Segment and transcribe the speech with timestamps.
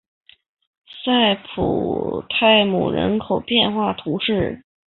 [1.05, 4.63] 塞普泰姆人口变化图示